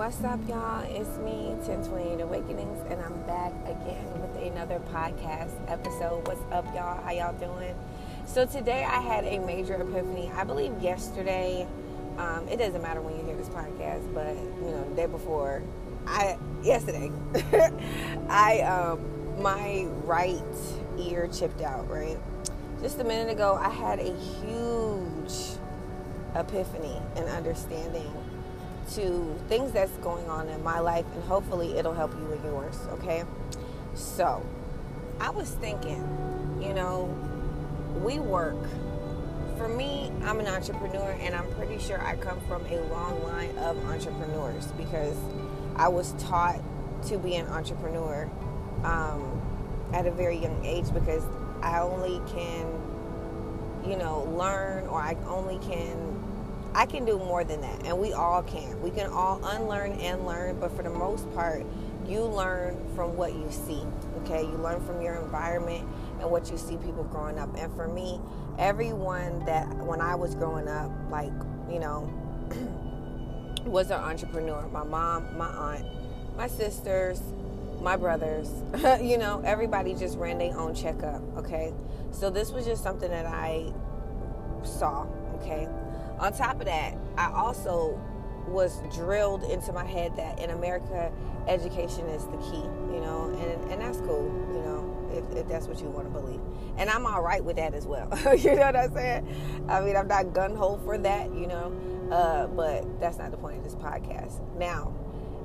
[0.00, 0.80] What's up, y'all?
[0.88, 6.26] It's me, 1028 Awakenings, and I'm back again with another podcast episode.
[6.26, 7.04] What's up, y'all?
[7.04, 7.74] How y'all doing?
[8.24, 10.32] So, today I had a major epiphany.
[10.34, 11.68] I believe yesterday,
[12.16, 14.34] um, it doesn't matter when you hear this podcast, but
[14.64, 15.62] you know, the day before,
[16.06, 17.12] I yesterday,
[18.30, 20.40] I um, my right
[20.98, 22.16] ear chipped out, right?
[22.80, 25.58] Just a minute ago, I had a huge
[26.34, 28.10] epiphany and understanding
[28.94, 32.76] to things that's going on in my life, and hopefully it'll help you in yours,
[32.92, 33.24] okay?
[33.94, 34.44] So,
[35.20, 36.06] I was thinking,
[36.60, 37.04] you know,
[38.02, 38.56] we work.
[39.58, 43.56] For me, I'm an entrepreneur, and I'm pretty sure I come from a long line
[43.58, 45.16] of entrepreneurs because
[45.76, 46.60] I was taught
[47.08, 48.30] to be an entrepreneur
[48.84, 49.40] um,
[49.92, 51.22] at a very young age because
[51.62, 52.66] I only can,
[53.86, 56.09] you know, learn or I only can
[56.74, 58.80] I can do more than that, and we all can.
[58.80, 61.66] We can all unlearn and learn, but for the most part,
[62.06, 63.82] you learn from what you see.
[64.22, 65.88] Okay, you learn from your environment
[66.20, 67.48] and what you see people growing up.
[67.56, 68.20] And for me,
[68.58, 71.32] everyone that when I was growing up, like
[71.68, 72.08] you know,
[73.64, 74.68] was an entrepreneur.
[74.68, 75.86] My mom, my aunt,
[76.36, 77.20] my sisters,
[77.80, 78.48] my brothers,
[79.02, 81.20] you know, everybody just ran their own checkup.
[81.36, 81.72] Okay,
[82.12, 83.72] so this was just something that I
[84.62, 85.06] saw.
[85.36, 85.68] Okay
[86.20, 87.98] on top of that, I also
[88.46, 91.10] was drilled into my head that in America,
[91.48, 95.66] education is the key, you know, and, and that's cool, you know, if, if that's
[95.66, 96.40] what you want to believe.
[96.76, 98.08] And I'm all right with that as well.
[98.36, 99.64] you know what I'm saying?
[99.68, 101.72] I mean, I'm not gun ho for that, you know,
[102.12, 104.40] uh, but that's not the point of this podcast.
[104.58, 104.94] Now,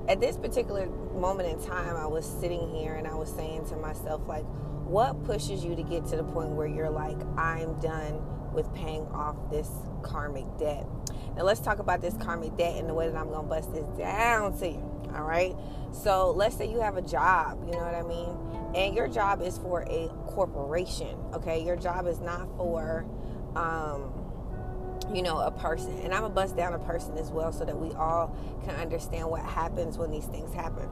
[0.07, 3.75] at this particular moment in time, I was sitting here and I was saying to
[3.77, 4.45] myself, like,
[4.85, 8.21] what pushes you to get to the point where you're like, I'm done
[8.56, 9.70] with paying off this
[10.02, 10.88] karmic debt.
[11.36, 13.73] Now, let's talk about this karmic debt and the way that I'm going to bust
[13.73, 14.92] this down to you.
[15.14, 15.56] All right.
[15.92, 18.76] So, let's say you have a job, you know what I mean?
[18.76, 21.17] And your job is for a corporation.
[21.33, 21.64] Okay.
[21.64, 23.05] Your job is not for,
[23.55, 24.11] um,
[25.14, 25.98] you know, a person.
[25.99, 28.76] And I'm going to bust down a person as well so that we all can
[28.76, 30.89] understand what happens when these things happen.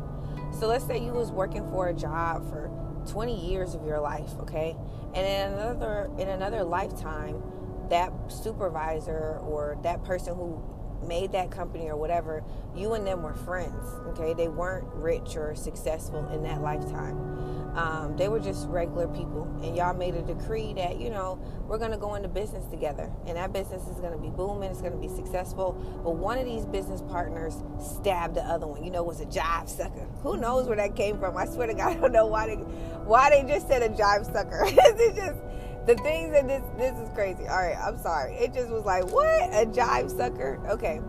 [0.59, 2.69] So, let's say you was working for a job for
[3.07, 4.75] 20 years of your life, okay?
[5.13, 7.41] And in another in another lifetime,
[7.90, 10.62] that supervisor or that person who
[11.07, 12.44] made that company or whatever,
[12.75, 13.85] you and them were friends.
[14.07, 17.62] Okay, they weren't rich or successful in that lifetime.
[17.75, 21.79] Um, they were just regular people, and y'all made a decree that you know we're
[21.79, 24.69] going to go into business together, and that business is going to be booming.
[24.69, 25.73] It's going to be successful.
[26.03, 28.84] But one of these business partners stabbed the other one.
[28.84, 30.07] You know, was a jive sucker.
[30.22, 31.35] Who knows where that came from?
[31.35, 34.31] I swear to God, I don't know why they why they just said a jive
[34.31, 34.63] sucker.
[34.67, 35.40] it's just
[35.88, 37.47] the things that this this is crazy.
[37.47, 38.35] All right, I'm sorry.
[38.35, 40.59] It just was like what a jive sucker.
[40.69, 41.01] Okay.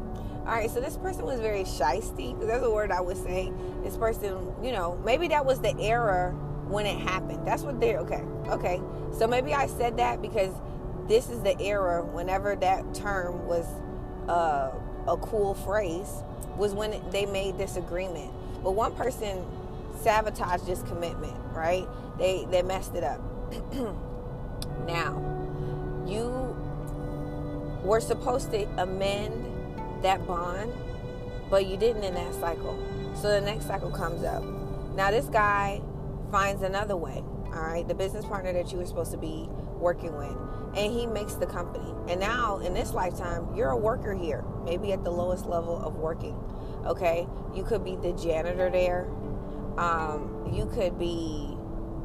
[0.47, 3.51] All right, so this person was very because that's a word I would say.
[3.83, 6.35] This person, you know, maybe that was the era
[6.75, 7.47] when it happened.
[7.47, 8.23] That's what they're okay.
[8.49, 8.81] Okay,
[9.17, 10.53] so maybe I said that because
[11.09, 13.65] this is the era whenever that term was
[14.29, 14.73] uh,
[15.07, 16.11] a cool phrase
[16.57, 18.33] was when they made this agreement.
[18.63, 19.45] But one person
[20.01, 21.87] sabotaged this commitment, right?
[22.19, 23.21] They they messed it up.
[24.87, 25.17] Now,
[26.07, 26.55] you
[27.83, 29.33] were supposed to amend
[30.03, 30.73] that bond,
[31.49, 32.79] but you didn't in that cycle.
[33.17, 34.45] So the next cycle comes up.
[34.95, 35.81] Now, this guy
[36.35, 37.23] finds another way,
[37.55, 37.87] all right?
[37.87, 40.37] The business partner that you were supposed to be working with,
[40.77, 41.95] and he makes the company.
[42.09, 45.95] And now, in this lifetime, you're a worker here, maybe at the lowest level of
[45.95, 46.37] working,
[46.87, 47.29] okay?
[47.55, 49.09] You could be the janitor there.
[49.79, 51.57] Um, you could be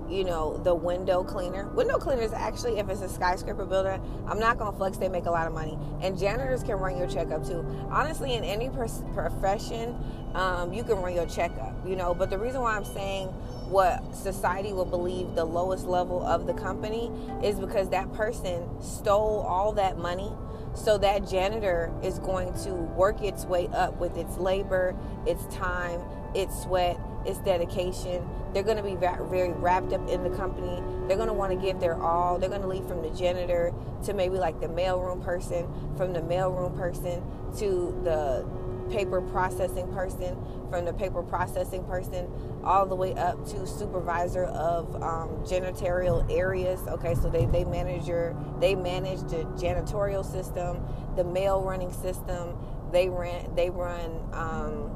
[0.07, 1.67] you know, the window cleaner.
[1.69, 4.97] Window cleaners actually, if it's a skyscraper builder, I'm not gonna flex.
[4.97, 7.63] They make a lot of money, and janitors can run your checkup too.
[7.91, 9.96] Honestly, in any profession,
[10.34, 11.75] um, you can run your checkup.
[11.88, 13.31] You know, but the reason why I'm saying
[13.69, 17.12] what society will believe the lowest level of the company
[17.44, 20.31] is because that person stole all that money.
[20.76, 24.96] So that janitor is going to work its way up with its labor,
[25.26, 26.02] its time,
[26.34, 28.28] its sweat, its dedication.
[28.53, 30.82] They're going to be very wrapped up in the company.
[31.08, 32.38] They're going to want to give their all.
[32.38, 33.73] They're going to leave from the janitor
[34.05, 35.67] to maybe like the mailroom person,
[35.97, 37.23] from the mailroom person
[37.58, 38.46] to the
[38.90, 40.38] paper processing person,
[40.70, 42.30] from the paper processing person
[42.64, 46.80] all the way up to supervisor of um, janitorial areas.
[46.88, 50.84] Okay, so they, they manage your they manage the janitorial system,
[51.16, 52.58] the mail running system.
[52.91, 54.20] They run they run.
[54.34, 54.96] Um,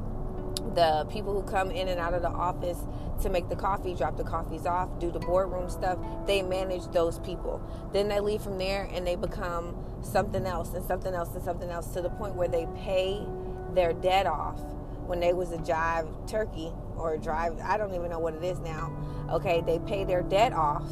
[0.74, 2.78] the people who come in and out of the office
[3.22, 7.18] to make the coffee, drop the coffees off, do the boardroom stuff, they manage those
[7.20, 7.62] people.
[7.92, 11.70] Then they leave from there and they become something else and something else and something
[11.70, 13.26] else to the point where they pay
[13.74, 14.60] their debt off
[15.06, 18.44] when they was a jive turkey or a drive, I don't even know what it
[18.44, 18.96] is now.
[19.30, 20.86] Okay, they pay their debt off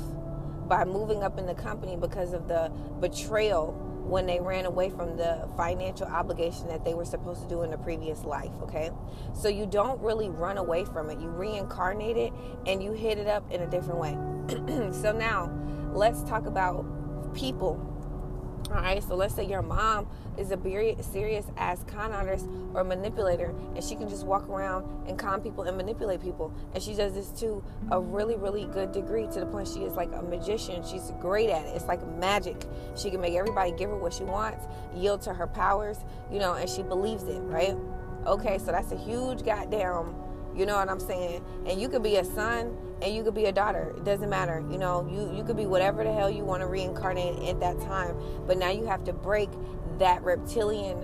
[0.68, 2.70] by moving up in the company because of the
[3.00, 3.72] betrayal
[4.06, 7.70] when they ran away from the financial obligation that they were supposed to do in
[7.70, 8.90] the previous life, okay?
[9.32, 11.20] So you don't really run away from it.
[11.20, 12.32] You reincarnate it
[12.66, 14.16] and you hit it up in a different way.
[14.92, 15.50] so now,
[15.92, 16.84] let's talk about
[17.34, 17.91] people
[18.72, 20.06] right, so let's say your mom
[20.38, 24.86] is a very serious ass con artist or manipulator, and she can just walk around
[25.06, 26.52] and con people and manipulate people.
[26.74, 29.94] And she does this to a really, really good degree to the point she is
[29.94, 30.82] like a magician.
[30.84, 31.76] She's great at it.
[31.76, 32.64] It's like magic.
[32.96, 35.98] She can make everybody give her what she wants, yield to her powers,
[36.30, 37.76] you know, and she believes it, right?
[38.26, 40.14] Okay, so that's a huge goddamn
[40.54, 41.44] you know what I'm saying?
[41.66, 43.94] And you could be a son and you could be a daughter.
[43.96, 44.64] It doesn't matter.
[44.70, 47.80] You know, you, you could be whatever the hell you want to reincarnate at that
[47.80, 48.16] time.
[48.46, 49.50] But now you have to break
[49.98, 50.98] that reptilian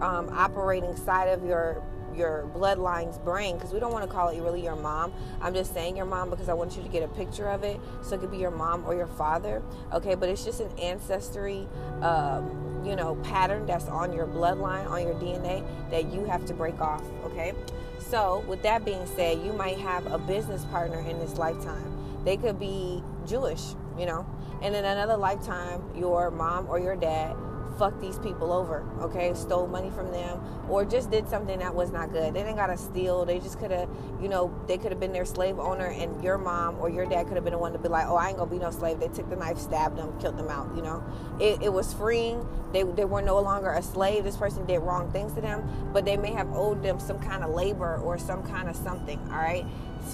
[0.00, 1.82] um, operating side of your
[2.16, 5.12] your bloodline's brain because we don't want to call it really your mom.
[5.40, 7.80] I'm just saying your mom because I want you to get a picture of it.
[8.02, 9.62] So it could be your mom or your father.
[9.92, 11.68] Okay, but it's just an ancestry,
[12.02, 16.54] um, you know, pattern that's on your bloodline, on your DNA that you have to
[16.54, 17.04] break off.
[17.24, 17.54] Okay.
[18.10, 21.96] So, with that being said, you might have a business partner in this lifetime.
[22.24, 23.62] They could be Jewish,
[23.96, 24.26] you know,
[24.62, 27.36] and in another lifetime, your mom or your dad
[27.80, 29.32] fucked these people over, okay?
[29.32, 30.38] Stole money from them
[30.68, 32.34] or just did something that was not good.
[32.34, 33.24] They didn't gotta steal.
[33.24, 33.88] They just could have,
[34.20, 37.26] you know, they could have been their slave owner and your mom or your dad
[37.26, 39.00] could have been the one to be like, oh, I ain't gonna be no slave.
[39.00, 41.02] They took the knife, stabbed them, killed them out, you know?
[41.40, 42.46] It, it was freeing.
[42.74, 44.24] They, they were no longer a slave.
[44.24, 47.42] This person did wrong things to them, but they may have owed them some kind
[47.42, 49.64] of labor or some kind of something, all right?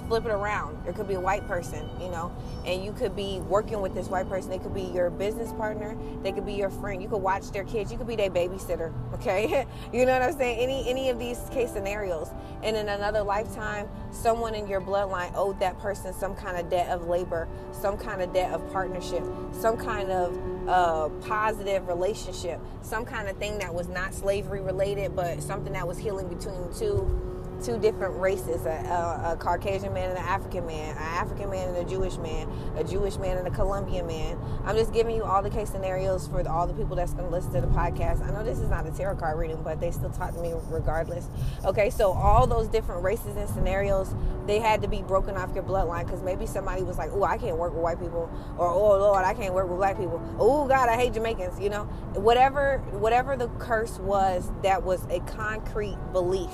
[0.08, 0.84] Flip it around.
[0.84, 2.32] There could be a white person, you know,
[2.64, 4.50] and you could be working with this white person.
[4.50, 5.96] They could be your business partner.
[6.22, 7.02] They could be your friend.
[7.02, 7.90] You could watch their kids.
[7.90, 8.92] You could be their babysitter.
[9.16, 10.58] Okay, you know what I'm saying?
[10.58, 12.28] Any any of these case scenarios,
[12.62, 16.88] and in another lifetime, someone in your bloodline owed that person some kind of debt
[16.90, 23.04] of labor, some kind of debt of partnership, some kind of uh, positive relationship, some
[23.04, 26.74] kind of thing that was not slavery related, but something that was healing between the
[26.74, 31.50] two two different races a, a, a, Caucasian man and an African man, an African
[31.50, 34.38] man and a Jewish man, a Jewish man and a Colombian man.
[34.64, 37.24] I'm just giving you all the case scenarios for the, all the people that's going
[37.24, 38.26] to listen to the podcast.
[38.26, 40.52] I know this is not a tarot card reading, but they still talk to me
[40.68, 41.28] regardless.
[41.64, 44.14] Okay, so all those different races and scenarios,
[44.46, 47.38] they had to be broken off your bloodline because maybe somebody was like, oh, I
[47.38, 50.20] can't work with white people, or oh, Lord, I can't work with black people.
[50.38, 51.84] Oh, God, I hate Jamaicans, you know?
[52.14, 56.50] Whatever, whatever the curse was, that was a concrete belief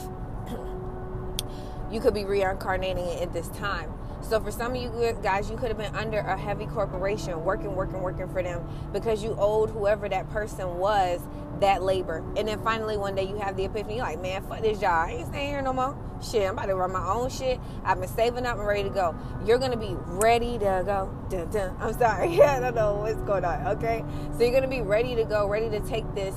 [1.93, 3.93] you could be reincarnating it at this time.
[4.23, 7.75] So for some of you guys, you could have been under a heavy corporation, working,
[7.75, 11.21] working, working for them because you owed whoever that person was
[11.61, 12.25] that labor.
[12.37, 15.09] And then finally one day you have the epiphany, you're like, man, fuck this job.
[15.09, 15.97] I ain't staying here no more.
[16.23, 17.59] Shit, I'm about to run my own shit.
[17.85, 19.15] I've been saving up and ready to go.
[19.45, 21.13] You're gonna be ready to go.
[21.29, 21.77] Dun, dun.
[21.81, 22.41] I'm sorry.
[22.43, 23.67] I don't know what's going on.
[23.77, 24.05] Okay.
[24.37, 26.37] So you're gonna be ready to go, ready to take this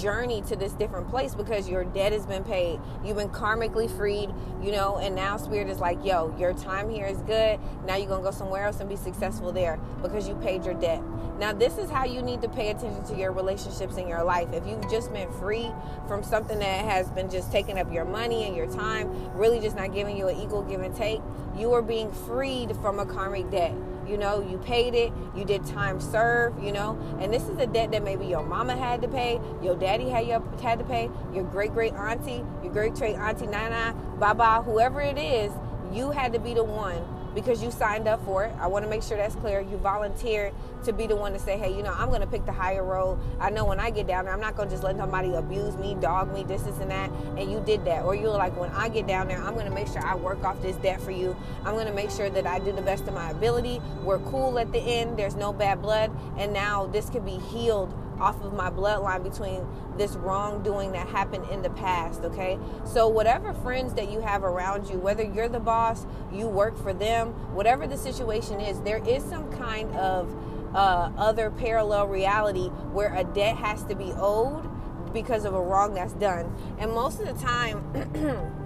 [0.00, 2.80] journey to this different place because your debt has been paid.
[3.04, 4.30] You've been karmically freed,
[4.62, 7.58] you know, and now spirit is like, yo, your time here is good.
[7.86, 10.74] Now you're going to go somewhere else and be successful there because you paid your
[10.74, 11.02] debt.
[11.38, 14.48] Now, this is how you need to pay attention to your relationships in your life.
[14.52, 15.70] If you've just been free
[16.08, 19.76] from something that has been just taking up your money and your time, really just
[19.76, 21.20] not giving you an equal give and take,
[21.56, 23.72] you are being freed from a karmic debt
[24.08, 26.98] you know you paid it you did time served you know?
[27.20, 30.26] And this is a debt that maybe your mama had to pay your daddy had
[30.26, 35.00] your had to pay your great great auntie your great great auntie nana baba whoever
[35.00, 35.52] it is
[35.92, 37.02] you had to be the one
[37.38, 38.52] because you signed up for it.
[38.58, 39.60] I want to make sure that's clear.
[39.60, 40.52] You volunteered
[40.84, 42.82] to be the one to say, hey, you know, I'm going to pick the higher
[42.82, 43.16] road.
[43.38, 45.76] I know when I get down there, I'm not going to just let somebody abuse
[45.76, 47.10] me, dog me, this, this, and that.
[47.36, 48.04] And you did that.
[48.04, 50.42] Or you're like, when I get down there, I'm going to make sure I work
[50.42, 51.36] off this debt for you.
[51.64, 53.80] I'm going to make sure that I do the best of my ability.
[54.02, 55.16] We're cool at the end.
[55.16, 56.10] There's no bad blood.
[56.38, 61.48] And now this could be healed off of my bloodline between this wrongdoing that happened
[61.50, 62.58] in the past, okay?
[62.84, 66.92] So, whatever friends that you have around you, whether you're the boss, you work for
[66.92, 70.34] them, whatever the situation is, there is some kind of
[70.74, 74.68] uh, other parallel reality where a debt has to be owed
[75.12, 76.54] because of a wrong that's done.
[76.78, 77.82] And most of the time,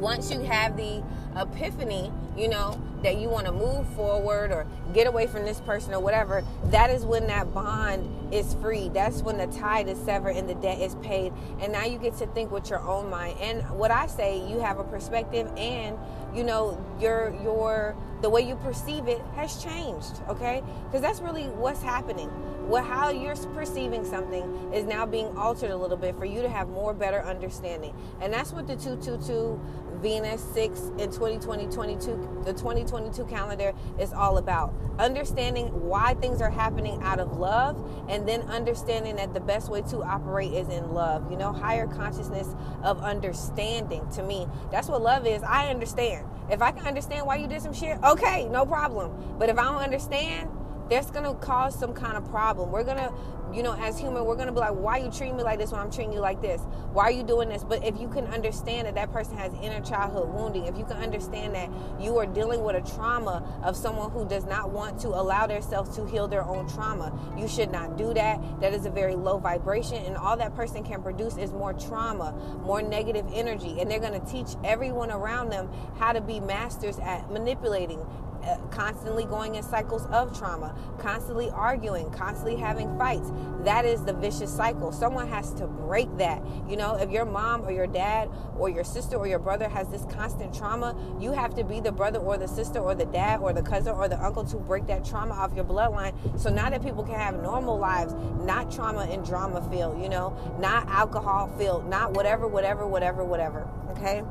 [0.00, 1.02] once you have the
[1.36, 5.94] epiphany, you know, that you want to move forward or get away from this person
[5.94, 8.88] or whatever, that is when that bond is free.
[8.88, 11.32] That's when the tide is severed and the debt is paid.
[11.60, 13.38] And now you get to think with your own mind.
[13.40, 15.98] And what I say, you have a perspective and
[16.34, 20.62] you know, your your the way you perceive it has changed, okay?
[20.84, 22.30] Because that's really what's happening
[22.70, 26.48] what how you're perceiving something is now being altered a little bit for you to
[26.48, 27.92] have more better understanding.
[28.20, 29.60] And that's what the 222
[30.00, 34.72] Venus 6 in 2020 22 the 2022 calendar is all about.
[35.00, 37.76] Understanding why things are happening out of love
[38.08, 41.28] and then understanding that the best way to operate is in love.
[41.28, 44.46] You know, higher consciousness of understanding to me.
[44.70, 45.42] That's what love is.
[45.42, 46.24] I understand.
[46.50, 49.12] If I can understand why you did some shit, okay, no problem.
[49.38, 50.50] But if I don't understand,
[50.90, 52.72] that's gonna cause some kind of problem.
[52.72, 53.12] We're gonna,
[53.54, 55.80] you know, as human, we're gonna be like, why you treating me like this when
[55.80, 56.60] I'm treating you like this?
[56.92, 57.62] Why are you doing this?
[57.62, 60.96] But if you can understand that that person has inner childhood wounding, if you can
[60.96, 61.70] understand that
[62.00, 65.94] you are dealing with a trauma of someone who does not want to allow themselves
[65.96, 68.40] to heal their own trauma, you should not do that.
[68.60, 72.34] That is a very low vibration, and all that person can produce is more trauma,
[72.64, 77.30] more negative energy, and they're gonna teach everyone around them how to be masters at
[77.30, 78.04] manipulating
[78.42, 83.30] Uh, constantly going in cycles of trauma, constantly arguing, constantly having fights.
[83.64, 84.92] That is the vicious cycle.
[84.92, 86.42] Someone has to break that.
[86.66, 89.88] You know, if your mom or your dad or your sister or your brother has
[89.88, 93.40] this constant trauma, you have to be the brother or the sister or the dad
[93.40, 96.14] or the cousin or the uncle to break that trauma off your bloodline.
[96.40, 100.34] So now that people can have normal lives, not trauma and drama filled, you know,
[100.58, 103.68] not alcohol filled, not whatever, whatever, whatever, whatever.
[103.90, 104.22] Okay?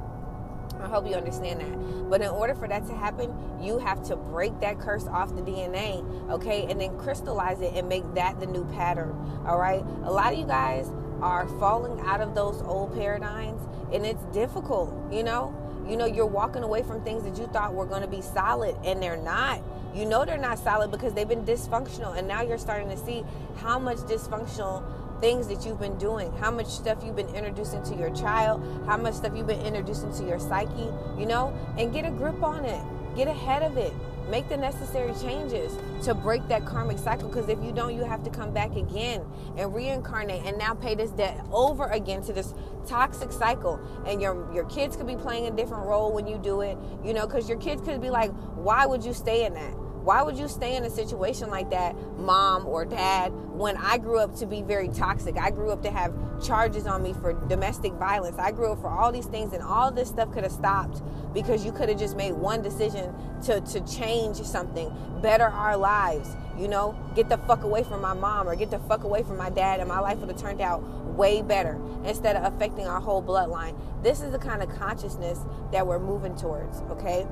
[0.80, 2.10] I hope you understand that.
[2.10, 5.42] But in order for that to happen, you have to break that curse off the
[5.42, 6.66] DNA, okay?
[6.70, 9.12] And then crystallize it and make that the new pattern,
[9.46, 9.84] all right?
[10.04, 10.90] A lot of you guys
[11.22, 13.62] are falling out of those old paradigms
[13.94, 15.56] and it's difficult, you know?
[15.88, 18.76] You know, you're walking away from things that you thought were going to be solid
[18.86, 19.62] and they're not.
[19.94, 23.24] You know they're not solid because they've been dysfunctional and now you're starting to see
[23.58, 24.84] how much dysfunctional
[25.22, 28.98] things that you've been doing, how much stuff you've been introducing to your child, how
[28.98, 32.66] much stuff you've been introducing to your psyche, you know, and get a grip on
[32.66, 32.82] it.
[33.16, 33.94] Get ahead of it.
[34.30, 38.24] Make the necessary changes to break that karmic cycle because if you don't, you have
[38.24, 39.26] to come back again
[39.58, 42.54] and reincarnate and now pay this debt over again to this
[42.86, 43.80] toxic cycle.
[44.06, 47.14] And your your kids could be playing a different role when you do it, you
[47.14, 49.74] know, because your kids could be like, why would you stay in that?
[50.10, 54.18] Why would you stay in a situation like that, mom or dad, when I grew
[54.18, 55.38] up to be very toxic?
[55.38, 56.12] I grew up to have
[56.44, 58.39] charges on me for domestic violence.
[58.39, 61.63] I grew up for all these things, and all this stuff could have stopped because
[61.63, 63.13] you could have just made one decision
[63.44, 66.36] to, to change something, better our lives.
[66.58, 69.38] You know, get the fuck away from my mom or get the fuck away from
[69.38, 70.82] my dad, and my life would have turned out
[71.16, 73.80] way better instead of affecting our whole bloodline.
[74.01, 75.38] This is the kind of consciousness
[75.72, 77.28] that we're moving towards, okay?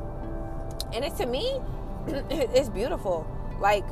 [0.94, 1.60] And it's to me,
[2.08, 3.28] it's beautiful.
[3.60, 3.86] Like,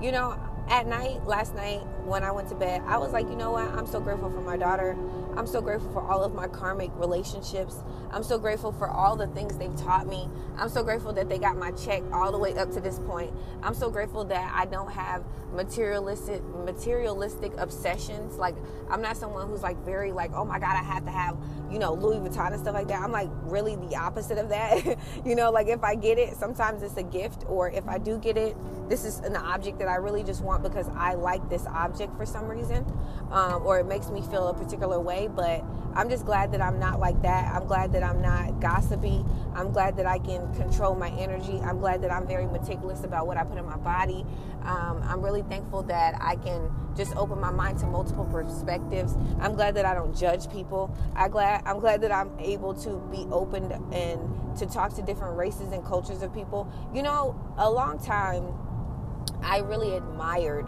[0.00, 0.38] you know,
[0.68, 3.68] at night, last night, when I went to bed, I was like, you know what?
[3.68, 4.96] I'm so grateful for my daughter.
[5.36, 7.76] I'm so grateful for all of my karmic relationships.
[8.10, 10.28] I'm so grateful for all the things they've taught me.
[10.58, 13.32] I'm so grateful that they got my check all the way up to this point.
[13.62, 18.36] I'm so grateful that I don't have materialistic materialistic obsessions.
[18.36, 18.56] Like
[18.90, 21.36] I'm not someone who's like very like, oh my god, I have to have,
[21.70, 23.00] you know, Louis Vuitton and stuff like that.
[23.00, 24.98] I'm like really the opposite of that.
[25.24, 28.18] you know, like if I get it, sometimes it's a gift or if I do
[28.18, 28.56] get it,
[28.88, 32.26] this is an object that I really just want because I like this object for
[32.26, 32.84] some reason,
[33.30, 35.28] um, or it makes me feel a particular way.
[35.28, 37.54] But I'm just glad that I'm not like that.
[37.54, 39.24] I'm glad that I'm not gossipy.
[39.54, 41.60] I'm glad that I can control my energy.
[41.60, 44.24] I'm glad that I'm very meticulous about what I put in my body.
[44.62, 49.16] Um, I'm really thankful that I can just open my mind to multiple perspectives.
[49.40, 50.94] I'm glad that I don't judge people.
[51.14, 55.36] I glad I'm glad that I'm able to be open and to talk to different
[55.36, 56.70] races and cultures of people.
[56.94, 58.46] You know, a long time
[59.42, 60.66] I really admired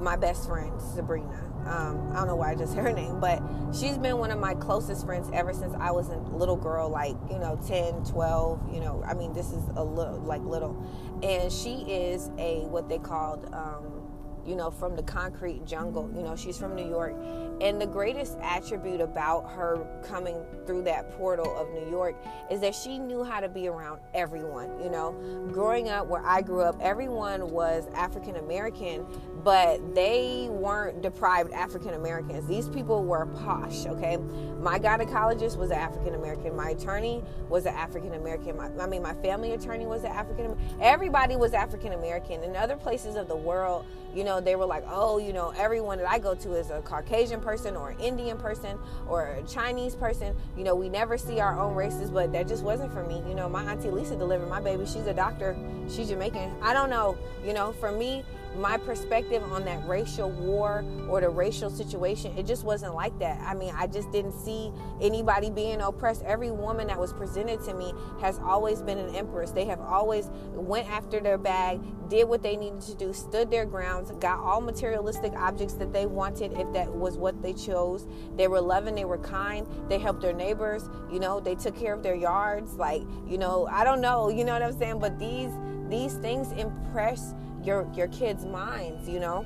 [0.00, 1.28] my best friend, Sabrina.
[1.66, 3.42] Um, I don't know why I just her name, but
[3.72, 7.16] she's been one of my closest friends ever since I was a little girl, like,
[7.30, 10.82] you know, 10, 12, you know, I mean, this is a little, like little.
[11.22, 13.99] And she is a, what they called, um,
[14.46, 16.10] you know, from the concrete jungle.
[16.14, 17.14] You know, she's from New York.
[17.60, 22.16] And the greatest attribute about her coming through that portal of New York
[22.50, 24.80] is that she knew how to be around everyone.
[24.82, 25.12] You know,
[25.52, 29.06] growing up where I grew up, everyone was African American,
[29.44, 32.46] but they weren't deprived African Americans.
[32.46, 34.16] These people were posh, okay?
[34.16, 36.56] My gynecologist was an African American.
[36.56, 38.58] My attorney was an African American.
[38.58, 40.80] I mean, my family attorney was an African American.
[40.80, 42.42] Everybody was African American.
[42.42, 45.98] In other places of the world, you know, they were like, oh, you know, everyone
[45.98, 48.78] that I go to is a Caucasian person or an Indian person
[49.08, 50.34] or a Chinese person.
[50.56, 53.22] You know, we never see our own races, but that just wasn't for me.
[53.28, 54.84] You know, my auntie Lisa delivered my baby.
[54.86, 55.56] She's a doctor.
[55.88, 56.52] She's Jamaican.
[56.62, 57.16] I don't know.
[57.44, 58.24] You know, for me,
[58.56, 63.40] my perspective on that racial war or the racial situation, it just wasn't like that.
[63.40, 66.22] I mean, I just didn't see anybody being oppressed.
[66.24, 69.52] Every woman that was presented to me has always been an empress.
[69.52, 73.64] They have always went after their bag, did what they needed to do, stood their
[73.64, 78.06] grounds, got all materialistic objects that they wanted if that was what they chose.
[78.36, 81.94] They were loving, they were kind, they helped their neighbors, you know, they took care
[81.94, 82.74] of their yards.
[82.74, 84.98] Like, you know, I don't know, you know what I'm saying?
[84.98, 85.50] But these
[85.90, 89.44] these things impress your your kids' minds, you know.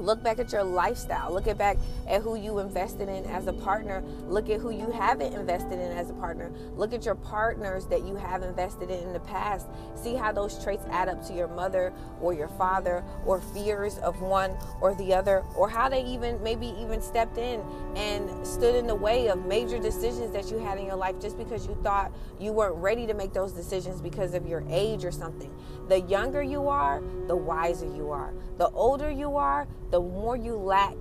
[0.00, 1.32] Look back at your lifestyle.
[1.32, 1.76] Look at back
[2.08, 4.02] at who you invested in as a partner.
[4.26, 6.50] Look at who you haven't invested in as a partner.
[6.74, 9.66] Look at your partners that you have invested in in the past.
[9.94, 14.20] See how those traits add up to your mother or your father or fears of
[14.20, 17.60] one or the other or how they even maybe even stepped in
[17.96, 21.36] and stood in the way of major decisions that you had in your life just
[21.36, 25.12] because you thought you weren't ready to make those decisions because of your age or
[25.12, 25.54] something.
[25.88, 28.32] The younger you are, the wiser you are.
[28.58, 30.96] The older you are, the more you lack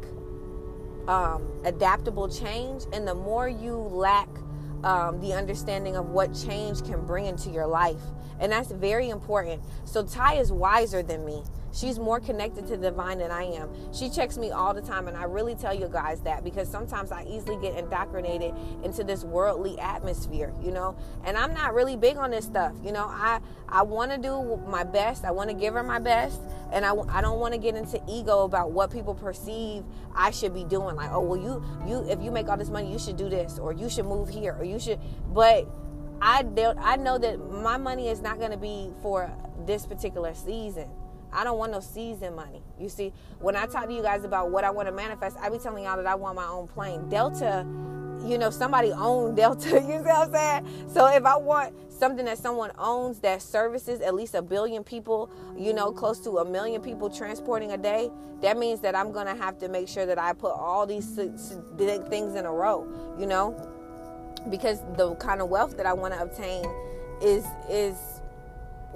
[1.08, 4.30] um, adaptable change and the more you lack
[4.84, 8.02] um, the understanding of what change can bring into your life.
[8.40, 9.62] And that's very important.
[9.86, 11.44] So Ty is wiser than me.
[11.72, 13.70] She's more connected to the divine than I am.
[13.94, 17.12] She checks me all the time, and I really tell you guys that because sometimes
[17.12, 20.96] I easily get indoctrinated into this worldly atmosphere, you know.
[21.24, 23.06] And I'm not really big on this stuff, you know.
[23.06, 25.26] I I want to do my best.
[25.26, 26.40] I want to give her my best,
[26.72, 29.84] and I, I don't want to get into ego about what people perceive
[30.16, 30.96] I should be doing.
[30.96, 33.60] Like, oh well, you you if you make all this money, you should do this,
[33.60, 35.00] or you should move here, or you should.
[35.34, 35.68] But
[36.22, 36.44] I
[36.80, 39.32] I know that my money is not going to be for
[39.66, 40.90] this particular season.
[41.32, 42.62] I don't want no season money.
[42.80, 45.50] You see, when I talk to you guys about what I want to manifest, I
[45.50, 47.08] be telling y'all that I want my own plane.
[47.10, 47.66] Delta,
[48.26, 49.70] you know, somebody owned Delta.
[49.70, 50.90] You see what I'm saying?
[50.94, 55.30] So if I want something that someone owns that services at least a billion people,
[55.58, 58.10] you know, close to a million people transporting a day,
[58.42, 61.08] that means that I'm going to have to make sure that I put all these
[61.16, 62.88] things in a row,
[63.20, 63.56] you know?
[64.50, 66.66] Because the kind of wealth that I want to obtain
[67.22, 67.96] is is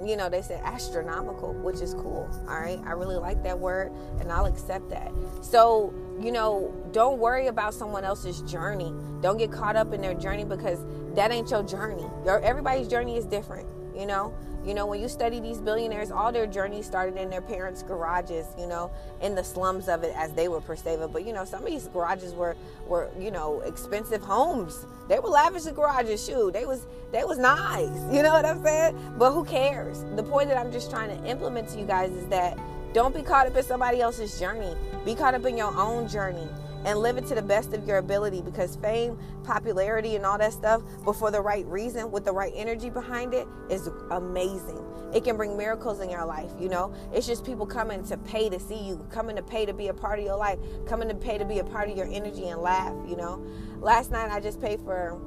[0.02, 2.28] you know, they said astronomical, which is cool.
[2.48, 2.80] All right.
[2.84, 5.12] I really like that word and I'll accept that.
[5.40, 8.92] So, you know, don't worry about someone else's journey.
[9.20, 10.84] Don't get caught up in their journey because
[11.14, 12.06] that ain't your journey.
[12.24, 14.34] Your everybody's journey is different, you know?
[14.64, 18.46] You know, when you study these billionaires, all their journeys started in their parents' garages,
[18.58, 21.12] you know, in the slums of it as they were perceived.
[21.12, 24.86] But you know, some of these garages were were, you know, expensive homes.
[25.06, 26.54] They were lavish garages, shoot.
[26.54, 27.90] They was they was nice.
[28.14, 28.96] You know what I'm saying?
[29.18, 30.04] But who cares?
[30.16, 32.58] The point that I'm just trying to implement to you guys is that
[32.94, 34.74] don't be caught up in somebody else's journey.
[35.04, 36.48] Be caught up in your own journey
[36.84, 40.52] and live it to the best of your ability because fame, popularity, and all that
[40.52, 44.84] stuff, but for the right reason, with the right energy behind it, is amazing.
[45.14, 46.92] It can bring miracles in your life, you know?
[47.12, 49.94] It's just people coming to pay to see you, coming to pay to be a
[49.94, 52.60] part of your life, coming to pay to be a part of your energy and
[52.60, 53.44] laugh, you know?
[53.78, 55.20] Last night I just paid for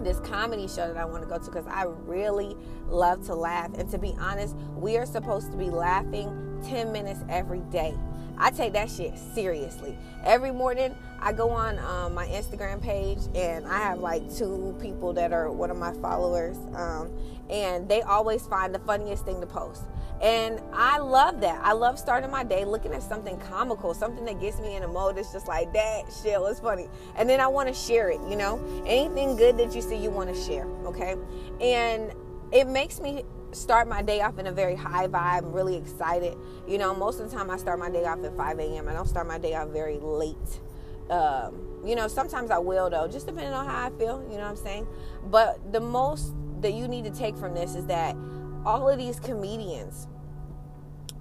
[0.00, 3.70] this comedy show that I want to go to because I really love to laugh.
[3.74, 7.94] And to be honest, we are supposed to be laughing 10 minutes every day.
[8.38, 9.96] I take that shit seriously.
[10.24, 15.12] Every morning, I go on um, my Instagram page and I have like two people
[15.12, 17.10] that are one of my followers, um,
[17.48, 19.82] and they always find the funniest thing to post.
[20.20, 21.60] And I love that.
[21.64, 24.88] I love starting my day looking at something comical, something that gets me in a
[24.88, 26.88] mode that's just like, that shit was funny.
[27.16, 28.60] And then I want to share it, you know?
[28.86, 31.16] Anything good that you see, you want to share, okay?
[31.60, 32.12] And
[32.52, 36.36] it makes me start my day off in a very high vibe, really excited.
[36.66, 38.88] You know, most of the time I start my day off at 5 a.m.
[38.88, 40.36] I don't start my day off very late.
[41.10, 44.44] Um, you know, sometimes I will though, just depending on how I feel, you know
[44.44, 44.86] what I'm saying?
[45.24, 48.16] But the most that you need to take from this is that
[48.64, 50.06] all of these comedians,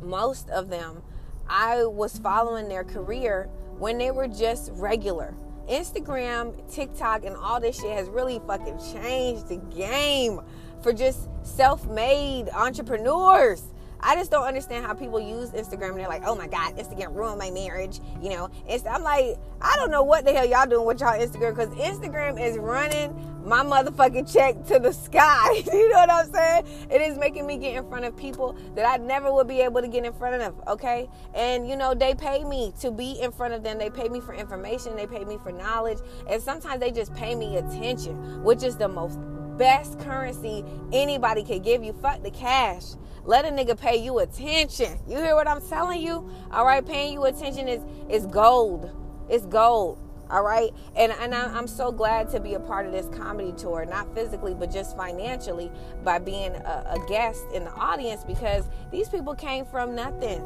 [0.02, 1.02] most of them,
[1.50, 5.34] I was following their career when they were just regular.
[5.70, 10.42] Instagram, TikTok, and all this shit has really fucking changed the game
[10.82, 13.64] for just self made entrepreneurs.
[14.04, 17.14] I just don't understand how people use Instagram and they're like, oh my God, Instagram
[17.14, 18.00] ruined my marriage.
[18.20, 21.20] You know, it's, I'm like, I don't know what the hell y'all doing with y'all
[21.20, 23.16] Instagram because Instagram is running
[23.46, 25.64] my motherfucking check to the sky.
[25.74, 26.66] you know what I'm saying?
[26.90, 29.82] It is making me get in front of people that I never would be able
[29.82, 31.10] to get in front of, okay?
[31.34, 33.78] And you know, they pay me to be in front of them.
[33.78, 37.36] They pay me for information, they pay me for knowledge, and sometimes they just pay
[37.36, 39.20] me attention, which is the most
[39.58, 41.94] best currency anybody can give you.
[41.94, 42.84] Fuck the cash.
[43.26, 45.00] Let a nigga pay you attention.
[45.08, 46.30] You hear what I'm telling you?
[46.52, 48.92] All right, paying you attention is is gold.
[49.30, 50.00] It's gold.
[50.30, 53.86] All right, and and I'm so glad to be a part of this comedy tour,
[53.86, 55.72] not physically but just financially
[56.04, 60.44] by being a, a guest in the audience because these people came from nothing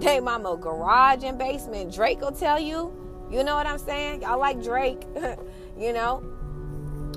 [0.00, 1.94] They mama garage and basement.
[1.94, 2.92] Drake will tell you.
[3.30, 4.24] You know what I'm saying?
[4.24, 5.06] I like Drake,
[5.78, 6.22] you know?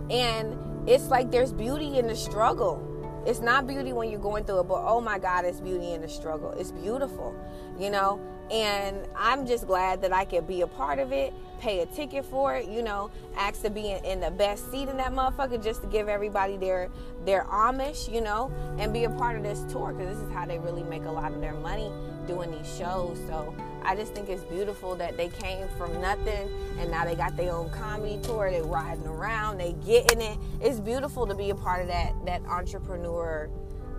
[0.09, 0.57] And
[0.87, 2.91] it's like there's beauty in the struggle.
[3.25, 6.01] It's not beauty when you're going through it, but oh my God, it's beauty in
[6.01, 6.51] the struggle.
[6.51, 7.35] It's beautiful,
[7.79, 8.19] you know?
[8.51, 12.23] And I'm just glad that I could be a part of it, pay a ticket
[12.25, 15.63] for it, you know, ask to be in, in the best seat in that motherfucker
[15.63, 16.91] just to give everybody their
[17.25, 20.45] their Amish, you know, and be a part of this tour because this is how
[20.45, 21.91] they really make a lot of their money
[22.27, 23.17] doing these shows.
[23.27, 27.37] So I just think it's beautiful that they came from nothing and now they got
[27.37, 28.49] their own comedy tour.
[28.51, 30.37] They're riding around, they getting it.
[30.61, 33.49] It's beautiful to be a part of that that entrepreneur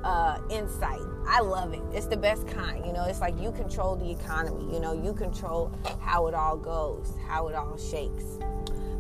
[0.05, 1.01] uh, insight.
[1.27, 1.83] I love it.
[1.92, 2.85] It's the best kind.
[2.87, 4.72] You know, it's like you control the economy.
[4.72, 8.38] You know, you control how it all goes, how it all shakes.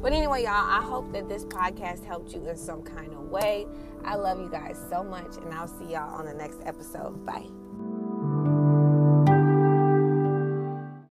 [0.02, 3.66] But anyway, y'all, I hope that this podcast helped you in some kind of way.
[4.04, 7.24] I love you guys so much, and I'll see y'all on the next episode.
[7.24, 7.65] Bye.